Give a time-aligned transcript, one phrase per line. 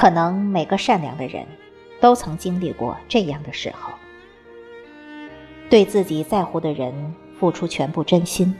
[0.00, 1.44] 可能每个善良的人，
[2.00, 3.92] 都曾经历过这样的时候：
[5.68, 8.54] 对自己在乎的人付出全部真心，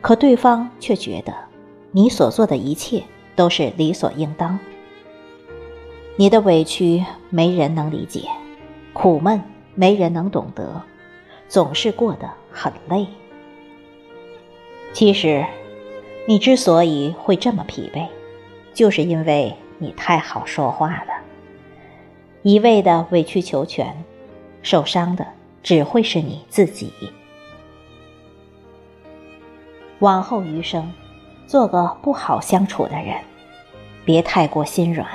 [0.00, 1.34] 可对方却觉得
[1.90, 3.02] 你所做的一切
[3.34, 4.56] 都是理所应当。
[6.14, 8.28] 你的委屈没人能理解，
[8.92, 9.42] 苦闷
[9.74, 10.80] 没人能懂得，
[11.48, 13.04] 总是过得很累。
[14.92, 15.44] 其实，
[16.28, 18.06] 你之所以会这么疲惫，
[18.72, 21.12] 就是因为你太好说话了，
[22.42, 24.04] 一味的委曲求全，
[24.62, 25.26] 受伤的
[25.62, 26.92] 只会是你自己。
[30.00, 30.92] 往后余生，
[31.46, 33.16] 做个不好相处的人，
[34.04, 35.08] 别太过心软，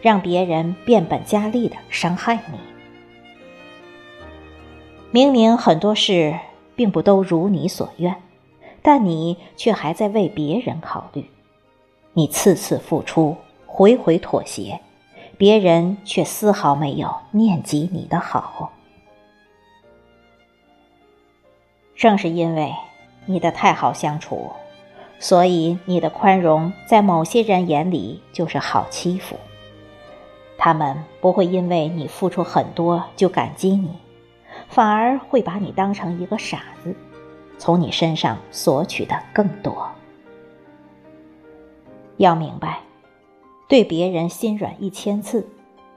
[0.00, 2.58] 让别人变本加厉的伤害你。
[5.10, 6.38] 明明很多事
[6.74, 8.14] 并不都如你所愿。
[8.82, 11.28] 但你却还在为别人考虑，
[12.12, 13.36] 你次次付出，
[13.76, 14.80] 回回妥协，
[15.36, 18.72] 别人却丝毫没有念及你的好。
[21.94, 22.72] 正是因为
[23.26, 24.50] 你的太好相处，
[25.18, 29.36] 所以你的宽容在某些人眼里就是好欺负。
[30.56, 33.90] 他们不会因为你付出很多就感激你，
[34.70, 36.96] 反而会把你当成一个傻子。
[37.58, 39.86] 从你身上索取的更多。
[42.16, 42.80] 要明白，
[43.68, 45.46] 对别人心软一千次，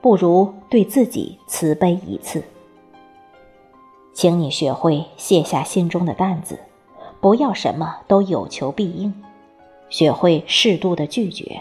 [0.00, 2.42] 不如对自己慈悲一次。
[4.12, 6.58] 请你学会卸下心中的担子，
[7.20, 9.14] 不要什么都有求必应，
[9.88, 11.60] 学会适度的拒绝，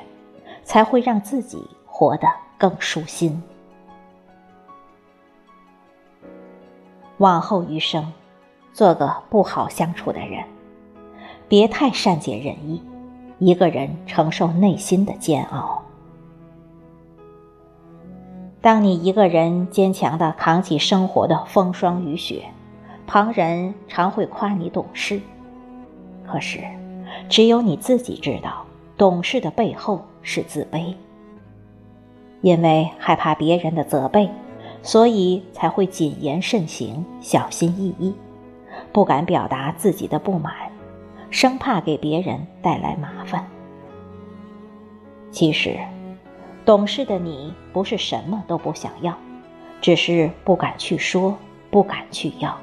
[0.64, 3.42] 才会让自己活得更舒心。
[7.18, 8.12] 往后余生。
[8.72, 10.42] 做个不好相处的人，
[11.50, 12.82] 别太善解人意，
[13.40, 15.79] 一个人承受内心的煎熬。
[18.62, 22.44] 当你一个人坚强的扛起生活的风霜雨雪，
[23.08, 25.22] 旁人常会夸你懂事，
[26.28, 26.60] 可是，
[27.30, 28.66] 只有你自己知道，
[28.98, 30.94] 懂事的背后是自卑。
[32.42, 34.30] 因为害怕别人的责备，
[34.82, 38.14] 所以才会谨言慎行，小心翼翼。
[38.92, 40.54] 不敢表达自己的不满，
[41.30, 43.46] 生怕给别人带来麻烦。
[45.32, 45.78] 其实，
[46.70, 49.18] 懂事的你不是什么都不想要，
[49.82, 51.36] 只是不敢去说，
[51.72, 52.56] 不敢去要。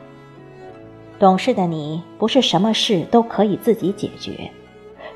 [1.19, 4.53] 懂事的你不是什么事都可以自己解决，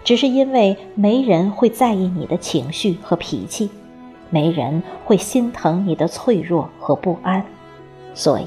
[0.03, 3.71] 只是因为没人会在意你的情绪和脾气，
[4.29, 7.47] 没人会心疼你的脆弱和不安，
[8.13, 8.47] 所以。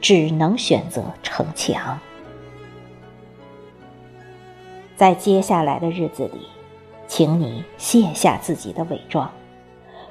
[0.00, 1.96] 只能选择逞强。
[4.96, 6.48] 在接下来的日子里，
[7.06, 9.30] 请你卸下自己的伪装，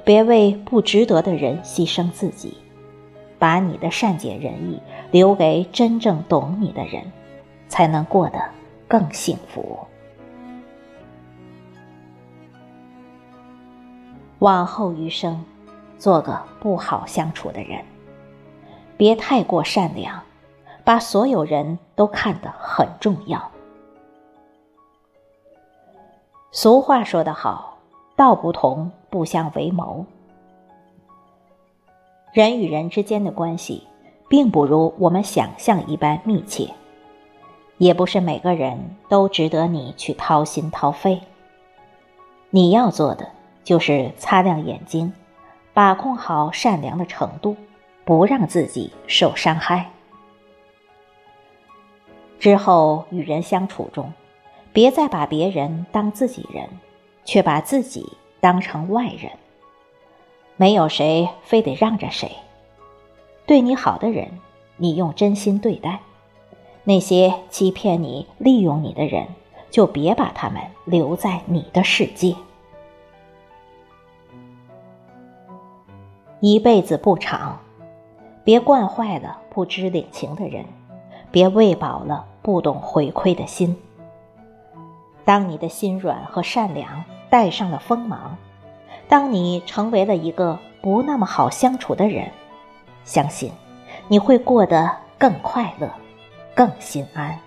[0.05, 2.55] 别为不值得的人牺牲自己，
[3.39, 4.79] 把你的善解人意
[5.11, 7.11] 留给真正懂你的人，
[7.67, 8.39] 才能过得
[8.87, 9.79] 更幸福。
[14.39, 15.43] 往后余生，
[15.97, 17.83] 做个不好相处的人。
[18.97, 20.21] 别太过善良，
[20.83, 23.51] 把所有人都看得很重要。
[26.51, 27.74] 俗话说得好
[28.15, 30.05] ，“道不同不相为谋”。
[32.33, 33.83] 人与人之间的关系，
[34.29, 36.69] 并不如我们想象一般密切，
[37.77, 41.21] 也不是每个人都值得你去掏心掏肺。
[42.49, 43.29] 你要做的，
[43.63, 45.13] 就是擦亮眼睛，
[45.73, 47.55] 把控好善良的程度。
[48.07, 49.89] 不让自己受伤害。
[52.37, 54.13] 之后与人相处中，
[54.71, 56.69] 别再把别人当自己人，
[57.25, 59.31] 却把自己当成外人。
[60.55, 62.31] 没有谁非得让着谁。
[63.45, 64.39] 对你好的人，
[64.77, 65.99] 你用真心对待；
[66.85, 69.27] 那些欺骗你、利用你的人，
[69.69, 72.33] 就别把他们留在你的世界。
[76.39, 77.59] 一辈子不长。
[78.43, 80.63] 别惯坏了不知领情的人，
[81.31, 83.75] 别喂饱了不懂回馈的心。
[85.23, 87.03] 当你的心软和善良
[87.35, 88.37] 带上了锋芒，
[89.09, 92.31] 当你成为了一个不那么好相处的人，
[93.03, 93.51] 相信
[94.07, 95.89] 你会过得更快乐，
[96.55, 97.37] 更心安。